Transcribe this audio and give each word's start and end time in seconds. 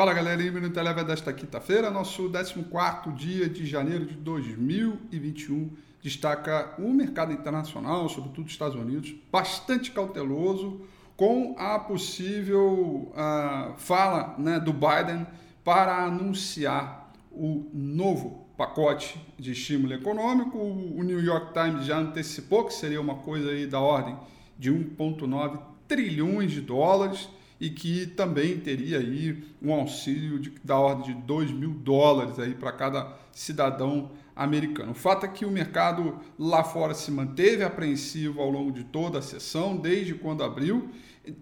Fala 0.00 0.14
galera, 0.14 0.42
Minuto 0.42 0.80
Eleva 0.80 1.04
desta 1.04 1.30
quinta-feira, 1.30 1.90
nosso 1.90 2.30
14 2.30 3.12
dia 3.14 3.46
de 3.46 3.66
janeiro 3.66 4.06
de 4.06 4.14
2021. 4.14 5.72
Destaca 6.02 6.74
o 6.78 6.90
mercado 6.90 7.34
internacional, 7.34 8.08
sobretudo 8.08 8.46
os 8.46 8.52
Estados 8.52 8.76
Unidos, 8.76 9.14
bastante 9.30 9.90
cauteloso 9.90 10.80
com 11.18 11.54
a 11.58 11.78
possível 11.78 13.12
uh, 13.12 13.74
fala 13.76 14.36
né, 14.38 14.58
do 14.58 14.72
Biden 14.72 15.26
para 15.62 16.02
anunciar 16.06 17.12
o 17.30 17.68
novo 17.70 18.48
pacote 18.56 19.20
de 19.38 19.52
estímulo 19.52 19.92
econômico. 19.92 20.56
O 20.56 21.02
New 21.02 21.22
York 21.22 21.52
Times 21.52 21.84
já 21.84 21.98
antecipou 21.98 22.64
que 22.64 22.72
seria 22.72 23.02
uma 23.02 23.16
coisa 23.16 23.50
aí 23.50 23.66
da 23.66 23.80
ordem 23.80 24.16
de 24.58 24.72
1,9 24.72 25.60
trilhões 25.86 26.52
de 26.52 26.62
dólares 26.62 27.28
e 27.60 27.68
que 27.68 28.06
também 28.06 28.58
teria 28.58 28.98
aí 28.98 29.44
um 29.60 29.72
auxílio 29.72 30.38
de, 30.38 30.50
da 30.64 30.78
ordem 30.78 31.14
de 31.14 31.22
2 31.22 31.50
mil 31.50 31.70
dólares 31.70 32.38
aí 32.38 32.54
para 32.54 32.72
cada 32.72 33.12
cidadão 33.30 34.10
americano. 34.34 34.92
O 34.92 34.94
fato 34.94 35.26
é 35.26 35.28
que 35.28 35.44
o 35.44 35.50
mercado 35.50 36.18
lá 36.38 36.64
fora 36.64 36.94
se 36.94 37.10
manteve 37.10 37.62
apreensivo 37.62 38.40
ao 38.40 38.50
longo 38.50 38.72
de 38.72 38.84
toda 38.84 39.18
a 39.18 39.22
sessão, 39.22 39.76
desde 39.76 40.14
quando 40.14 40.42
abriu, 40.42 40.88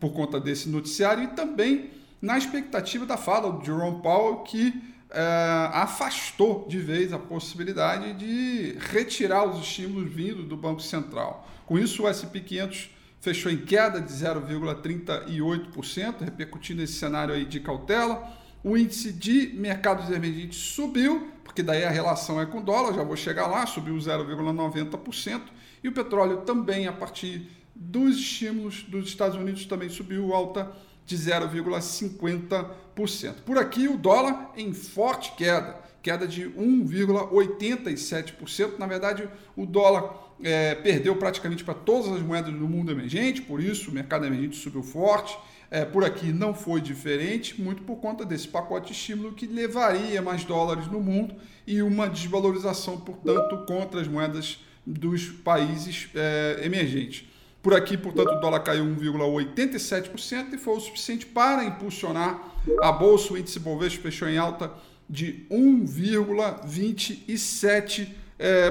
por 0.00 0.12
conta 0.12 0.40
desse 0.40 0.68
noticiário 0.68 1.22
e 1.22 1.28
também 1.28 1.90
na 2.20 2.36
expectativa 2.36 3.06
da 3.06 3.16
fala 3.16 3.52
do 3.52 3.64
Jerome 3.64 4.02
Powell, 4.02 4.38
que 4.38 4.82
é, 5.10 5.70
afastou 5.72 6.66
de 6.68 6.78
vez 6.78 7.12
a 7.12 7.18
possibilidade 7.18 8.12
de 8.14 8.76
retirar 8.78 9.44
os 9.44 9.60
estímulos 9.60 10.12
vindos 10.12 10.44
do 10.44 10.56
Banco 10.56 10.82
Central. 10.82 11.48
Com 11.66 11.78
isso, 11.78 12.04
o 12.04 12.12
SP 12.12 12.40
500 12.40 12.90
fechou 13.20 13.52
em 13.52 13.58
queda 13.58 14.00
de 14.00 14.12
0,38%, 14.12 16.22
repercutindo 16.22 16.82
esse 16.82 16.94
cenário 16.94 17.34
aí 17.34 17.44
de 17.44 17.60
cautela. 17.60 18.40
O 18.64 18.76
índice 18.76 19.12
de 19.12 19.52
mercados 19.54 20.10
emergentes 20.10 20.58
subiu, 20.58 21.28
porque 21.44 21.62
daí 21.62 21.84
a 21.84 21.90
relação 21.90 22.40
é 22.40 22.46
com 22.46 22.58
o 22.58 22.62
dólar, 22.62 22.94
já 22.94 23.02
vou 23.02 23.16
chegar 23.16 23.46
lá, 23.46 23.66
subiu 23.66 23.96
0,90%. 23.96 25.42
E 25.82 25.88
o 25.88 25.92
petróleo 25.92 26.38
também, 26.38 26.86
a 26.86 26.92
partir 26.92 27.48
dos 27.74 28.16
estímulos 28.16 28.82
dos 28.82 29.08
Estados 29.08 29.36
Unidos, 29.36 29.64
também 29.64 29.88
subiu 29.88 30.34
alta 30.34 30.70
de 31.10 31.18
0,50%. 31.18 33.34
Por 33.44 33.58
aqui, 33.58 33.86
o 33.88 33.96
dólar 33.96 34.52
em 34.56 34.72
forte 34.72 35.32
queda, 35.32 35.76
queda 36.00 36.24
de 36.26 36.48
1,87%. 36.50 38.78
Na 38.78 38.86
verdade, 38.86 39.28
o 39.56 39.66
dólar 39.66 40.30
é, 40.42 40.74
perdeu 40.76 41.14
praticamente 41.16 41.62
para 41.64 41.74
todas 41.74 42.12
as 42.12 42.22
moedas 42.22 42.54
do 42.54 42.68
mundo 42.68 42.92
emergente, 42.92 43.42
por 43.42 43.60
isso 43.60 43.90
o 43.90 43.94
mercado 43.94 44.24
emergente 44.24 44.56
subiu 44.56 44.84
forte. 44.84 45.36
É, 45.68 45.84
por 45.84 46.04
aqui 46.04 46.32
não 46.32 46.54
foi 46.54 46.80
diferente, 46.80 47.60
muito 47.60 47.82
por 47.82 47.96
conta 47.96 48.24
desse 48.24 48.46
pacote 48.48 48.86
de 48.88 48.92
estímulo 48.92 49.32
que 49.32 49.46
levaria 49.46 50.22
mais 50.22 50.44
dólares 50.44 50.86
no 50.88 51.00
mundo 51.00 51.34
e 51.66 51.82
uma 51.82 52.08
desvalorização, 52.08 53.00
portanto, 53.00 53.64
contra 53.66 54.00
as 54.00 54.06
moedas 54.08 54.64
dos 54.84 55.26
países 55.26 56.08
é, 56.14 56.60
emergentes. 56.64 57.29
Por 57.62 57.74
aqui, 57.74 57.98
portanto, 57.98 58.30
o 58.30 58.40
dólar 58.40 58.60
caiu 58.60 58.84
1,87% 58.84 60.54
e 60.54 60.58
foi 60.58 60.76
o 60.76 60.80
suficiente 60.80 61.26
para 61.26 61.62
impulsionar 61.64 62.40
a 62.82 62.90
bolsa. 62.90 63.34
O 63.34 63.38
índice 63.38 63.60
Bovespa 63.60 64.04
fechou 64.04 64.26
em 64.28 64.38
alta 64.38 64.72
de 65.08 65.46
1,27%. 65.50 68.06
É. 68.38 68.70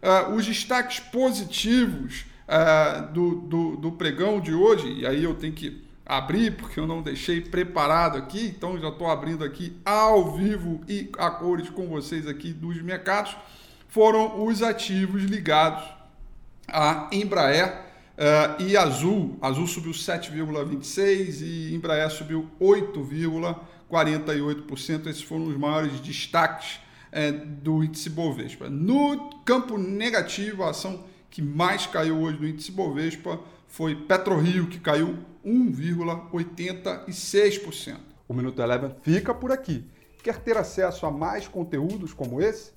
Uh, 0.00 0.34
os 0.34 0.44
destaques 0.44 1.00
positivos 1.00 2.26
uh, 2.46 3.10
do, 3.12 3.36
do, 3.36 3.76
do, 3.76 3.92
pregão 3.92 4.38
de 4.38 4.52
hoje, 4.52 4.86
e 4.92 5.06
aí 5.06 5.24
eu 5.24 5.34
tenho 5.34 5.54
que 5.54 5.82
abrir 6.04 6.56
porque 6.56 6.78
eu 6.78 6.86
não 6.86 7.00
deixei 7.00 7.40
preparado 7.40 8.18
aqui, 8.18 8.52
então 8.56 8.78
já 8.78 8.88
estou 8.88 9.08
abrindo 9.08 9.42
aqui 9.42 9.74
ao 9.84 10.36
vivo 10.36 10.82
e 10.86 11.10
a 11.18 11.30
cores 11.30 11.70
com 11.70 11.88
vocês 11.88 12.26
aqui 12.26 12.52
dos 12.52 12.82
mercados, 12.82 13.34
foram 13.88 14.44
os 14.44 14.62
ativos 14.62 15.22
ligados 15.22 15.97
a 16.68 17.08
Embraer 17.10 17.88
uh, 18.18 18.62
e 18.62 18.76
Azul. 18.76 19.38
Azul 19.40 19.66
subiu 19.66 19.92
7,26% 19.92 21.40
e 21.42 21.74
Embraer 21.74 22.10
subiu 22.10 22.50
8,48%. 22.60 25.06
Esses 25.06 25.22
foram 25.22 25.46
os 25.46 25.56
maiores 25.56 25.98
destaques 26.00 26.80
é, 27.10 27.32
do 27.32 27.82
índice 27.82 28.10
Bovespa. 28.10 28.68
No 28.68 29.30
campo 29.44 29.78
negativo, 29.78 30.62
a 30.62 30.68
ação 30.70 31.04
que 31.30 31.42
mais 31.42 31.86
caiu 31.86 32.20
hoje 32.20 32.38
no 32.38 32.46
índice 32.46 32.70
Bovespa 32.70 33.40
foi 33.66 33.94
PetroRio, 33.94 34.66
que 34.66 34.78
caiu 34.78 35.16
1,86%. 35.44 37.96
O 38.26 38.34
Minuto 38.34 38.60
Eleven 38.60 38.94
fica 39.02 39.32
por 39.34 39.52
aqui. 39.52 39.84
Quer 40.22 40.38
ter 40.38 40.58
acesso 40.58 41.06
a 41.06 41.10
mais 41.10 41.48
conteúdos 41.48 42.12
como 42.12 42.42
esse? 42.42 42.76